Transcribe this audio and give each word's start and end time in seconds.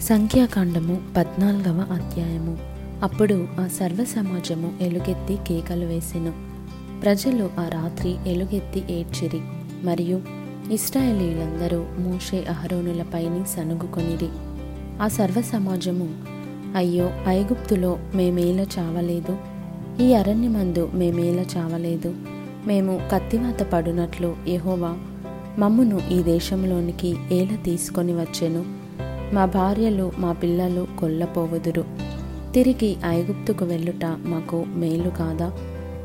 సంఖ్యాకాండము 0.00 1.00
పద్నాలుగవ 1.16 1.86
అధ్యాయము. 1.92 2.58
అప్పుడు 3.02 3.48
ఆ 3.60 3.66
సర్వ 3.66 4.04
సమాజము 4.04 4.72
ఎలుగెత్తి 4.80 5.38
కేకలు 5.48 5.84
వేసెను. 5.84 6.32
ప్రజలు 7.00 7.50
ఆ 7.58 7.68
రాత్రి 7.68 8.14
ఎలుగెత్తి 8.26 8.82
ఏడ్చిరి. 8.90 9.40
మరియు 9.82 10.20
ఇస్రాయేలీలందరూ 10.72 11.86
మోషే 11.98 12.44
అహరోనులపైని 12.48 13.44
సనుగుకొనిరి 13.56 14.28
ఆ 15.02 15.08
సర్వ 15.08 15.40
సమాజము 15.40 16.08
అయ్యో 16.76 17.10
ఐగుప్తులో 17.28 17.98
మేమేలా 18.14 18.66
చావలేదు? 18.78 19.36
ఈ 20.02 20.14
అరణ్యమందు 20.14 20.90
మేమేలా 20.94 21.44
చావలేదు? 21.56 22.14
మేము 22.66 23.00
కత్తివాత 23.12 23.62
పడునట్లు 23.62 24.36
యహోవా 24.48 24.98
మమ్మును 25.58 26.00
ఈ 26.10 26.22
దేశంలోనికి 26.22 27.16
ఏల 27.32 27.56
తీసుకొని 27.64 28.12
వచ్చెను? 28.12 28.79
మా 29.32 29.44
భార్యలు 29.44 30.12
మా 30.18 30.32
పిల్లలు 30.32 30.86
కొల్లపోవుదురు. 31.00 31.84
తిరిగి 32.54 32.96
ఐగుప్తుకు 33.06 33.64
వెళ్ళుట 33.64 34.04
మాకు 34.04 34.64
మేలు 34.68 35.10
కాదా? 35.10 35.52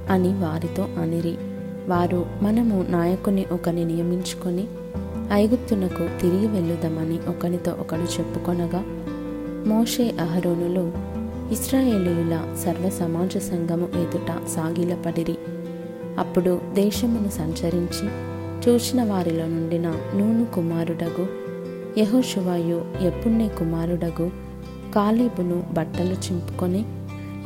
అని 0.09 0.27
వారితో 0.27 0.87
అనిరి. 1.01 1.37
వారు 1.87 2.25
మనము 2.41 2.85
నాయకుని 2.89 3.45
ఒకని 3.51 3.85
నియమించుకొని 3.85 4.67
ఐగుప్తునకు 5.31 6.21
తిరిగి 6.21 6.47
వెళ్ళుదామని 6.47 7.19
ఒకనితో 7.29 7.71
ఒకడు 7.71 8.01
చెప్పుకొనగా 8.01 8.83
మోషే 9.67 10.15
అహరోనులు 10.19 10.91
ఇస్రాయేలీయుల 11.53 12.55
సర్వ 12.65 12.89
సమాజ 12.89 13.37
సంఘము 13.37 13.89
ఎదుట 13.95 14.47
సాగిలపడిరి. 14.55 15.35
అప్పుడు 16.19 16.61
దేశమును 16.73 17.29
సంచరించి 17.29 18.07
చూచిన 18.67 19.03
వారిలో 19.03 19.47
నుండిన 19.47 19.87
నూను 20.15 20.45
కుమారుడగు 20.45 21.44
యహోషువాయు 21.97 22.85
ఎప్పుణ్ణే 23.01 23.47
కుమారుడగు 23.47 24.31
కాలేబును 24.95 25.63
బట్టలు 25.73 26.13
చింపుకొని 26.13 26.85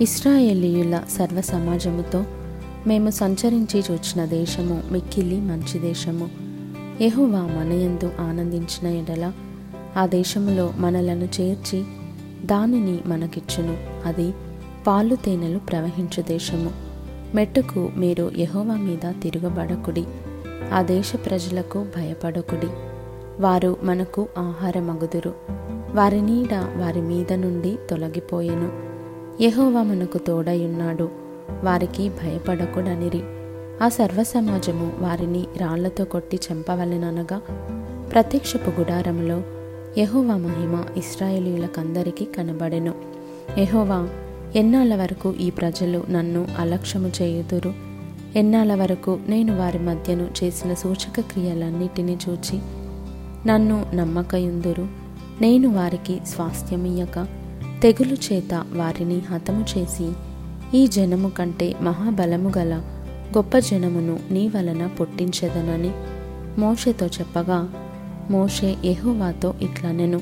ఇస్రాయేలీయుల 0.01 1.01
సర్వ 1.09 1.41
సమాజముతో 1.41 2.23
మేము 2.87 3.09
సంచరించి 3.09 3.83
చూచిన 3.91 4.25
దేశము 4.25 4.83
మిక్కిలి 4.91 5.37
మంచి 5.37 5.79
దేశము. 5.79 6.29
యహువా 7.01 7.39
మనయందు 7.39 8.11
ఆనందించిన 8.19 8.87
ఎడల 8.87 9.31
ఆ 9.97 10.05
దేశములో 10.05 10.73
మనలను 10.77 11.41
చేర్చి 11.41 11.83
దానిని 12.45 12.99
మనకిచ్చును. 13.05 13.77
అది 14.05 14.33
పాలు 14.87 15.15
తేనెలు 15.15 15.59
ప్రవహించు 15.59 16.21
దేశము. 16.21 16.71
మెట్టుకు 17.35 17.91
మీరు 17.97 18.31
యహోవా 18.37 18.75
మీద 18.75 19.13
తిరగబడకుడి. 19.21 20.03
ఆ 20.73 20.81
దేశ 20.81 21.11
ప్రజలకు 21.25 21.85
భయపడకుడి. 21.97 22.88
వారు 23.39 23.77
మనకు 23.83 24.27
ఆహారమగుదురు. 24.37 25.33
వారి 25.93 26.21
నీడ 26.21 26.49
వారి 26.53 27.01
మీద 27.01 27.33
నుండి 27.33 27.77
తొలగిపోయెను. 27.89 28.71
యహోవా 29.43 29.83
మనకు 29.83 30.17
తోడయున్నాడు. 30.17 31.09
వారికి 31.63 32.09
భయపడకుడనిరి. 32.09 33.21
ఆ 33.83 33.89
సర్వ 33.89 34.23
సమాజము 34.23 34.91
వారిని 34.99 35.45
రాళ్ళతో 35.57 36.05
కొట్టి 36.05 36.39
చంపవలెననగా 36.51 37.41
ప్రత్యక్షపు 38.11 38.69
గుడారములో 38.69 39.41
యహోవా 39.97 40.37
మహిమ 40.37 40.83
ఇస్రాయేలీలకందరికీ 40.97 42.25
కనబడెను. 42.25 42.93
యహోవా 43.57 44.09
ఎన్నాళ్ళ 44.55 44.95
వరకు 44.95 45.33
ఈ 45.33 45.49
ప్రజలు 45.49 46.03
నన్ను 46.09 46.47
అలక్ష్యము 46.57 47.11
చేయుదురు? 47.21 47.73
ఎన్నాళ్ళ 48.35 48.75
వరకు 48.75 49.19
నేను 49.27 49.57
వారి 49.57 49.79
మధ్యను 49.79 50.27
చేసిన 50.43 50.73
సూచక 50.73 51.19
క్రియలన్నిటినీ 51.19 52.17
చూచి 52.29 52.59
నన్ను 53.47 53.85
నమ్మకయుందురు. 53.93 54.87
నేను 55.41 55.69
వారికి 55.69 56.17
స్వాస్థ్యమియ్యక 56.25 57.27
తెగులు 57.83 58.13
చేత 58.13 58.63
వారిని 58.73 59.19
హతము 59.19 59.65
చేసి 59.77 60.11
ఈ 60.77 60.87
జనము 60.87 61.29
కంటే 61.29 61.75
మహాబలము 61.81 62.51
గల 62.57 62.81
గొప్ప 63.37 63.57
జనమును 63.57 64.19
నీ 64.31 64.47
వలన 64.47 64.87
పుట్టించెదనని 64.87 65.91
మోషేతో 66.61 67.05
చెప్పగా 67.05 67.69
మోషే 68.31 68.77
యెహోవాతో 68.85 69.53
ఇట్లనెను 69.61 70.21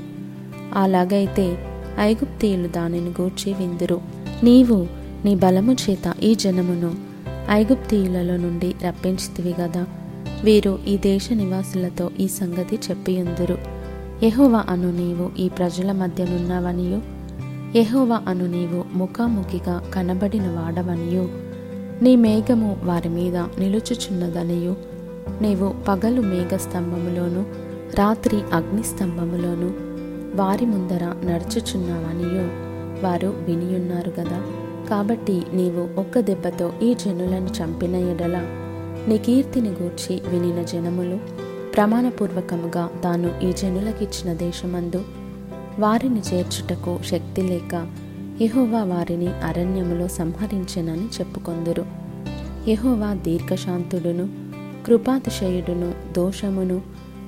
అలాగైతే 0.74 1.58
ఐగుప్తీయులు 2.00 2.68
దానిని 2.68 3.10
గూర్చి 3.10 3.54
విందురు. 3.54 4.02
నీవు 4.44 4.88
నీ 5.26 5.36
బలము 5.36 5.74
చేత 5.74 6.14
ఈ 6.24 6.36
జనమును 6.36 6.96
ఐగుప్తీయులలో 7.50 8.38
నుండి 8.38 8.76
రప్పించితివి 8.88 9.56
గదా. 9.62 9.86
వీరు 10.44 10.80
ఈ 10.88 10.98
దేశ 10.98 11.30
నివాసులతో 11.32 12.10
ఈ 12.20 12.28
సంగతి 12.28 12.80
చెప్పియుందురు. 12.90 13.58
ఎహోవా 14.24 14.66
అను 14.70 14.92
నీవు 14.92 15.32
ఈ 15.40 15.50
ప్రజల 15.50 15.92
మధ్యనున్నావనియు. 15.92 17.02
ఎహోవా 17.78 18.22
అను 18.28 18.48
నీవు 18.48 18.98
ముఖాముఖిగా 18.98 19.92
కనబడిన 19.94 20.48
వాడవనియు. 20.48 21.30
నీ 22.04 22.16
మేఘము 22.16 22.78
వారి 22.84 23.10
మీద 23.10 23.38
నిలుచుచున్నదనియు. 23.38 24.76
నీవు 25.42 25.76
పగలు 25.88 26.22
మేఘస్తంభములోను 26.22 27.46
రాత్రి 27.96 28.38
అగ్నిస్తంభములోను 28.54 29.74
వారి 30.36 30.66
ముందర 30.66 31.04
నడుచుచున్నావనియు. 31.04 32.68
వారు 33.06 33.28
వినియున్నారు 33.28 34.14
గదా. 34.20 34.42
కాబట్టి 34.90 35.42
నీవు 35.54 36.00
ఒక్క 36.00 36.20
దెబ్బతో 36.20 36.74
ఈ 36.84 36.94
జనులను 36.94 37.50
చంపిన 37.64 37.96
ఎడల 37.96 38.46
నీ 39.08 39.18
కీర్తిని 39.18 39.70
గూర్చి 39.70 40.22
వినిన 40.28 40.64
జనములు 40.64 41.20
ప్రమాణపూర్వకముగా 41.76 42.90
తాను 43.04 43.46
ఈ 43.46 43.54
జనులకిచ్చిన 43.54 44.34
దేశమందు 44.34 45.04
వారిని 45.80 46.22
చేర్చుటకు 46.34 47.00
శక్తి 47.06 47.42
లేక 47.42 47.88
యహోవా 48.42 48.84
వారిని 48.84 49.28
అరణ్యములో 49.28 50.08
సంహరించెనని 50.08 51.06
చెప్పుకొందురు. 51.06 51.86
యహోవా 52.68 53.14
దీర్ఘశాంతుడును 53.14 54.30
కృపాతిశయుడును 54.86 55.94
దోషమును 56.14 56.82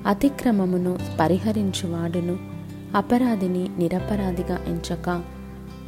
అతిక్రమమును 0.06 0.98
పరిహరించువాడును. 1.20 2.38
అపరాధిని 2.94 3.68
నిరపరాధిగా 3.78 4.58
ఎంచక 4.68 5.22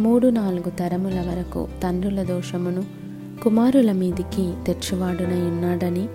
మూడు 0.00 0.28
నాలుగు 0.28 0.70
తరముల 0.70 1.20
వరకు 1.20 1.68
తండ్రుల 1.82 2.22
దోషమును 2.22 3.01
కుమారుల 3.40 3.92
మీదికి 3.92 4.52
తెచ్చువాడునై 4.66 5.40
ఉన్నాడని 5.40 6.08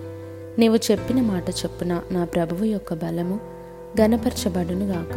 నీవు 0.58 0.76
చెప్పిన 0.76 1.20
మాట 1.22 1.50
చొప్పున 1.50 2.00
నా 2.12 2.24
ప్రభువు 2.24 2.64
యొక్క 2.64 2.94
బలము 2.94 3.40
గనపరచబడునుగాక 4.00 5.16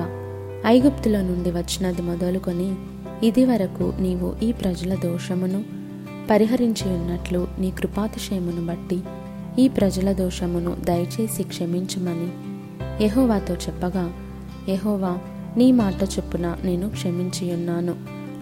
ఐగుప్తుల 0.66 1.22
నుండి 1.22 1.52
వచ్చినది 1.52 2.02
మొదలుకొని 2.02 2.76
ఇది 3.28 3.46
వరకు 3.46 3.94
నీవు 4.00 4.46
ఈ 4.46 4.52
ప్రజల 4.52 4.96
దోషమును 4.96 5.64
పరిహరించి 6.30 6.90
ఉన్నట్లు 6.90 7.48
నీ 7.60 7.72
కృపాతిశయమును 7.72 8.68
బట్టి 8.68 9.00
ఈ 9.60 9.68
ప్రజల 9.68 10.12
దోషమును 10.12 10.76
దయచేసి 10.84 11.44
క్షమించమని 11.44 12.30
యహోవాతో 13.04 13.54
చెప్పగా 13.54 14.14
యహోవా 14.70 15.18
నీ 15.58 15.72
మాట 15.72 16.04
చొప్పున 16.04 16.58
నేను 16.64 16.90
క్షమించియున్నాను. 16.90 17.96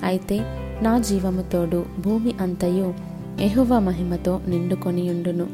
అయితే 0.04 0.38
నా 0.82 1.00
జీవముతోడు 1.00 1.86
భూమి 2.00 2.34
అంతయు 2.42 2.94
ఎహువ 3.42 3.80
మహిమతో 3.80 4.40
నిండుకొనియుండును 4.48 5.48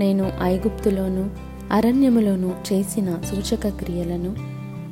నేను 0.00 0.32
ఐగుప్తులోను 0.42 1.30
అరణ్యములోను 1.72 2.54
చేసిన 2.72 3.18
సూచక 3.30 3.68
క్రియలను 3.68 4.34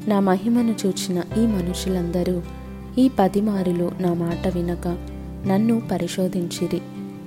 నా 0.08 0.20
మహిమను 0.20 0.74
చూచిన 0.86 1.22
ఈ 1.38 1.46
మనుషులందరూ 1.46 2.42
ఈ 2.98 3.10
పదిమారులు 3.18 3.92
నా 4.00 4.12
మాట 4.12 4.48
వినక 4.48 4.86
నన్ను 5.46 5.82
పరిశోధించిరి. 5.92 6.80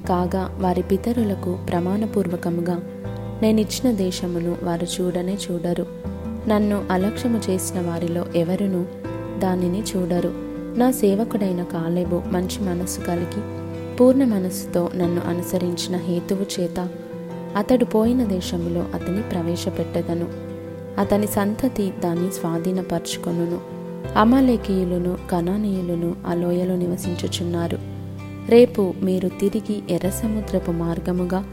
కాగా 0.10 0.58
వారి 0.60 0.82
పితరులకు 0.82 1.58
ప్రమాణపూర్వకముగా 1.70 2.80
నేనిచ్చిన 3.42 3.92
దేశమును 3.92 4.56
వారు 4.64 4.88
చూడనే 5.02 5.38
చూడరు. 5.52 5.86
నన్ను 6.48 6.84
అలక్ష్యము 6.92 7.42
చేసిన 7.50 7.82
వారిలో 7.82 8.26
ఎవరునూ 8.36 8.86
దానిని 9.40 9.84
చూడరు. 9.96 10.32
నా 10.78 10.92
సేవకుడైన 10.92 11.64
కాలేబు 11.64 12.22
మంచి 12.32 12.70
మనస్సు 12.70 13.00
కలిగి 13.00 13.65
పూర్ణ 14.00 14.24
మనస్సుతో 14.24 14.90
నన్ను 14.96 15.22
అనుసరించిన 15.28 15.98
హేతువు 15.98 16.62
చేత 16.62 16.90
అతడు 17.56 17.86
పోయిన 17.86 18.24
దేశంలో 18.24 18.86
అతని 18.94 19.22
ప్రవేశపెట్టెదను. 19.22 20.26
అతని 21.00 21.28
సంతతి 21.28 21.94
దాన్ని 22.04 22.32
స్వాధీనపరుచుకొనును. 22.32 23.60
అమాలేకీయులను 24.20 25.18
కణానీయులను 25.32 26.16
ఆ 26.28 26.34
లోయలో 26.34 26.76
నివసించుచున్నారు. 26.76 27.78
రేపు 28.50 28.94
మీరు 29.02 29.28
తిరిగి 29.28 29.84
ఎర్ర 29.90 30.10
సముద్రపు 30.10 30.72
మార్గముగా 30.72 31.46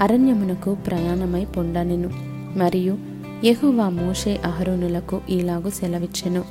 అరణ్యమునకు 0.00 0.74
ప్రయాణమై 0.74 1.44
పొండనెను. 1.44 2.10
మరియు 2.58 2.98
యహువా 3.44 3.88
మోషే 3.88 4.40
అహరోనులకు 4.44 5.20
ఈలాగు 5.30 5.70
సెలవిచ్చెను. 5.70 6.44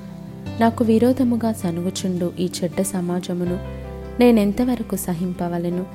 నాకు 0.60 0.84
విరోధముగా 0.84 1.52
సనుగుచుండు 1.54 2.32
ఈ 2.40 2.50
చెడ్డ 2.64 2.82
సమాజమును 2.82 3.77
నేనెంతవరకు 4.20 4.96
సహింపవలెను? 4.96 5.86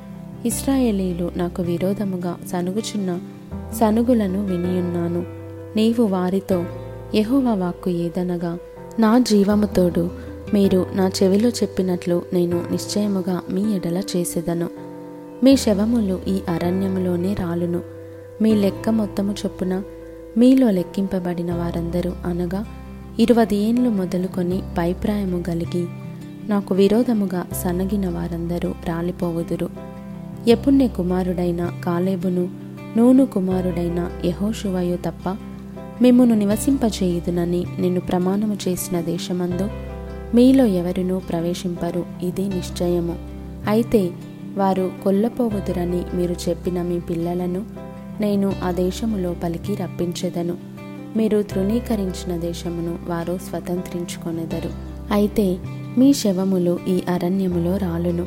ఇస్రాయేలీలు 0.46 1.30
నాకు 1.36 1.62
విరోధముగా 1.62 2.36
సనుగుచున్న 2.46 3.20
సనుగులను 3.80 4.46
వినియున్నాను. 4.46 5.24
నీవు 5.76 6.02
వారితో 6.02 6.64
యహువ 7.14 7.54
వాక్కు 7.54 7.90
ఏదనగా 7.90 8.58
నా 8.98 9.18
జీవముతోడు 9.18 10.10
మీరు 10.54 10.86
నా 10.92 11.10
చెవిలో 11.22 11.48
చెప్పినట్లు 11.48 12.22
నేను 12.32 12.64
నిశ్చయముగా 12.70 13.42
మీ 13.50 13.74
ఎడల 13.74 14.02
చేసేదను. 14.16 14.68
మీ 15.44 15.56
శవములు 15.56 16.20
ఈ 16.28 16.40
అరణ్యములోనే 16.48 17.34
రాలును. 17.34 17.80
మీ 18.42 18.54
లెక్క 18.54 18.88
మొత్తము 18.88 19.32
చొప్పున 19.32 19.82
మీలో 20.36 20.70
లెక్కింపబడిన 20.70 21.54
వారందరూ 21.54 22.12
అనగా 22.24 22.66
ఇరవై 23.18 23.46
ఏండ్లు 23.52 23.90
మొదలుకొని 23.90 24.62
పైప్రాయము 24.78 25.42
కలిగి 25.42 25.86
నాకు 26.48 26.74
విరోధముగా 26.74 27.46
సన్నగిన 27.64 28.08
వారందరూ 28.08 28.74
రాలిపోవుదురు. 28.88 29.68
ఎపుణ్య 30.48 30.88
కుమారుడైన 30.88 31.72
కాలేబును 31.84 32.48
నూను 32.96 33.26
కుమారుడైన 33.26 34.10
యహోషువయు 34.24 34.96
తప్ప 34.96 35.36
మిమ్మును 36.02 36.34
నివసింపచేయుదునని 36.34 37.64
నిన్ను 37.78 38.00
ప్రమాణము 38.00 38.56
చేసిన 38.68 39.00
దేశమందు 39.00 39.70
మీలో 40.34 40.66
ఎవరినూ 40.66 41.18
ప్రవేశింపరు 41.18 42.06
ఇది 42.22 42.48
నిశ్చయము. 42.48 43.18
అయితే 43.68 44.10
వారు 44.54 44.92
కొల్లపోవుదురని 45.04 46.02
మీరు 46.14 46.34
చెప్పిన 46.48 46.82
మీ 46.82 47.00
పిల్లలను 47.00 47.62
నేను 48.20 48.52
ఆ 48.64 48.70
దేశము 48.70 49.16
లోపలికి 49.16 49.74
రప్పించెదను. 49.74 50.56
మీరు 51.16 51.42
తృణీకరించిన 51.42 52.36
దేశమును 52.36 52.98
వారు 53.10 53.38
స్వతంత్రించుకొనెదరు. 53.50 54.91
అయితే 55.10 55.58
మీ 55.98 56.12
శవములు 56.12 56.78
ఈ 56.88 57.02
అరణ్యములో 57.08 57.76
రాలును. 57.76 58.26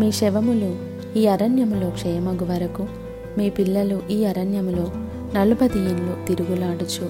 మీ 0.00 0.12
శవములు 0.12 0.76
ఈ 1.18 1.26
అరణ్యములో 1.26 1.90
క్షయమగు 1.90 2.44
వరకు 2.44 2.86
మీ 3.38 3.50
పిల్లలు 3.50 4.02
ఈ 4.10 4.24
అరణ్యములో 4.24 4.90
నలుపది 5.34 5.78
ఏండ్లు 5.78 6.26
తిరుగులాడుచు 6.26 7.08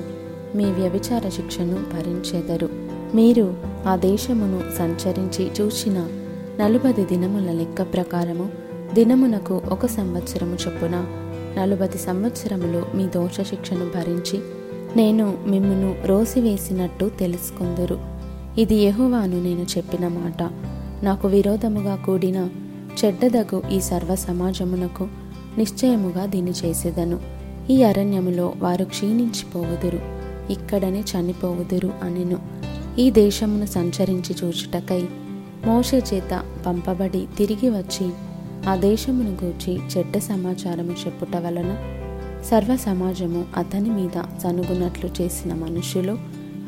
మీ 0.56 0.64
వ్యభిచార 0.64 1.28
శిక్షను 1.28 1.74
భరించెదరు. 1.74 2.68
మీరు 3.14 3.54
ఆ 3.86 3.96
దేశమును 3.96 4.62
సంచరించి 4.78 5.50
చూచిన 5.60 6.06
నలుపది 6.60 7.04
దినముల 7.04 7.52
లెక్క 7.52 7.82
ప్రకారము 7.82 8.48
దినమునకు 8.94 9.62
ఒక 9.70 9.86
సంవత్సరము 9.86 10.54
చొప్పున 10.54 11.06
నలుబది 11.58 11.98
సంవత్సరములు 11.98 12.96
మీ 12.96 13.06
దోష 13.06 13.40
శిక్షను 13.40 13.84
భరించి 13.84 14.40
నేను 14.96 15.38
మిమ్మును 15.46 15.94
రోసివేసినట్టు 16.06 17.10
తెలుసుకుందరు. 17.18 17.98
ఇది 18.58 18.74
యహువాను 18.74 19.42
నేను 19.42 19.66
చెప్పిన 19.76 20.08
మాట. 20.08 20.42
నాకు 21.04 21.28
విరోధముగా 21.28 21.96
కూడిన 21.96 22.48
చెడ్డదగు 23.04 23.62
ఈ 23.72 23.80
సర్వ 23.80 24.14
సమాజమునకు 24.14 25.08
నిశ్చయముగా 25.58 26.26
దీన్ని 26.26 26.50
చేసేదను. 26.50 27.20
ఈ 27.70 27.82
అరణ్యములో 27.82 28.52
వారు 28.58 28.84
క్షీణించిపోవుదురు. 28.84 30.00
ఇక్కడనే 30.52 31.00
చనిపోవుదురు 31.00 31.92
అనెను. 32.02 32.38
ఈ 33.00 33.10
దేశమును 33.10 33.66
సంచరించి 33.66 34.36
చూచుటకై 34.44 35.08
మోషే 35.66 36.02
చేత 36.14 36.44
పంపబడి 36.66 37.26
తిరిగి 37.38 37.70
వచ్చి 37.70 38.10
ఆ 38.68 38.76
దేశమును 38.76 39.30
గూర్చి 39.44 39.80
చెడ్డ 39.98 40.18
సమాచారము 40.18 40.90
చెప్పుట 40.90 41.36
వలన 41.36 41.76
సర్వ 42.50 42.76
సమాజము 42.76 43.44
అతని 43.56 43.90
మీద 43.90 44.40
సనుగునట్లు 44.42 45.10
చేసిన 45.22 45.54
మనుషులు 45.54 46.18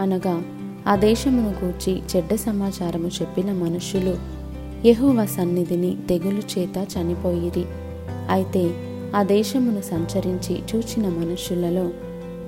అనగా 0.00 0.42
ఆ 0.88 0.96
దేశమును 0.96 1.64
గూర్చి 1.64 2.02
చెడ్డ 2.16 2.34
సమాచారము 2.34 3.08
చెప్పిన 3.08 3.52
మనుషులు 3.52 4.14
యెహోవా 4.86 5.24
సన్నిధిని 5.24 5.96
తెగులు 6.08 6.42
చేత 6.58 6.86
చనిపోయిరి. 6.96 7.64
అయితే 8.30 8.70
ఆ 9.16 9.22
దేశమును 9.22 9.80
సంచరించి 9.80 10.62
చూచిన 10.74 11.08
మనుషులలో 11.08 11.90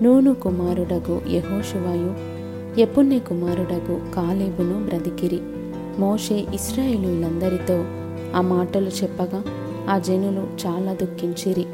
నూను 0.02 0.34
కుమారుడగు 0.34 1.20
యహోషువాయు 1.30 2.38
ఎపుణ్య 2.80 3.18
కుమారుడగు 3.18 4.00
కాలేబును 4.14 4.84
బ్రతికిరి. 4.84 5.40
మోషే 5.98 6.46
ఇస్రాయేలులందరితో 6.54 7.84
ఆ 8.34 8.40
మాటలు 8.40 8.88
చెప్పగా 8.88 9.44
ఆ 9.88 9.98
జనులు 9.98 10.66
చాలా 10.66 10.92
దుఃఖించిరి. 10.92 11.66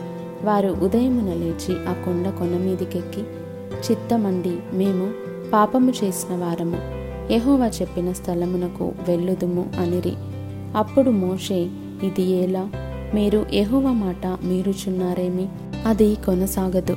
వారు 0.43 0.69
ఉదయమున 0.69 1.35
లేచి 1.35 1.75
ఆ 1.87 1.93
కొండ 1.93 2.31
కొన 2.31 2.57
మీదికెక్కి 2.57 3.21
చిత్తమండి 3.91 4.59
మేము 4.73 5.34
పాపము 5.53 5.93
చేసిన 6.05 6.37
వారము. 6.37 6.77
యహోవా 7.33 7.67
చెప్పిన 7.67 8.13
స్థలమునకు 8.13 8.93
వెళ్ళుదుము 9.09 9.67
అనిరి. 9.79 10.13
అప్పుడు 10.77 11.11
మోషే 11.11 11.69
ఇది 12.03 12.23
ఎలా? 12.23 12.71
మీరు 13.15 13.47
యెహోవా 13.53 13.93
మాట 13.93 14.27
మీరుచున్నారేమి? 14.27 15.49
అది 15.87 16.15
కొనసాగదు. 16.15 16.97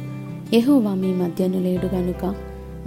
ఎహోవా 0.53 0.93
మీ 0.93 1.07
మధ్యను 1.07 1.59
లేడు 1.59 1.85
గనుక 1.85 2.35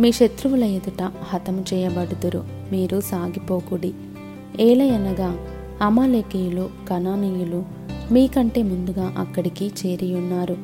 మీ 0.01 0.13
శత్రువుల 0.13 0.65
ఎదుట 0.65 1.11
హతము 1.25 1.65
చేయబడుదురు. 1.75 2.45
మీరు 2.73 3.01
సాగిపోకుడి. 3.01 3.93
ఏలయనగా 4.61 5.37
అమాలేకీయులు 5.83 6.71
కనానీయులు 6.89 7.65
మీకంటే 8.13 8.63
ముందుగా 8.63 9.15
అక్కడికి 9.19 9.73
చేరియున్నారు. 9.87 10.57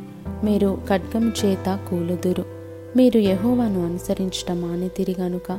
మీరు 0.44 0.78
ఖడ్గము 0.88 1.32
చేత 1.44 1.78
కూలుదురు. 1.90 2.55
మీరు 2.96 3.18
యహోవాను 3.18 3.86
అనుసరించటం 3.86 4.60
మానితిరి 4.60 5.16
గనుక 5.20 5.58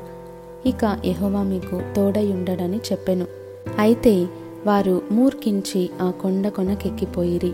ఇక 0.66 1.00
యహోవా 1.06 1.44
మీకు 1.44 1.82
తోడయుండడని 1.96 2.78
చెప్పెను. 2.78 3.26
అయితే 3.80 4.28
వారు 4.66 5.02
మూర్ఖించి 5.12 5.90
ఆ 6.02 6.12
కొండ 6.22 6.48
కొనకెక్కిపోయిరి. 6.48 7.52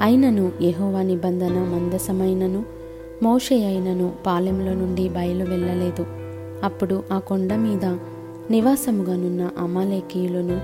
అయినను 0.00 0.52
యహోవా 0.62 1.02
నిబంధన 1.02 1.52
మందసమైనను 1.52 2.64
మోషే 3.22 3.64
అయినను 3.64 4.12
పాలెంలో 4.26 4.74
నుండి 4.74 5.08
బయలు 5.08 5.44
వెళ్ళలేదు 5.44 6.06
అప్పుడు 6.64 7.02
ఆ 7.12 7.18
కొండ 7.18 7.54
మీద 7.54 7.84
నివాసముగానున్న 8.50 9.50
అమాలేకీయులను 9.58 10.60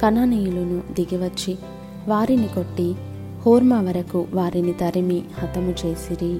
కనానీయులను 0.00 0.82
దిగివచ్చి 0.92 1.58
వారిని 2.08 2.48
కొట్టి 2.48 2.94
హోర్మా 3.46 3.80
వరకు 3.80 4.26
వారిని 4.34 4.72
తరిమి 4.72 5.22
హతము 5.38 5.74
చేసిరి. 5.86 6.38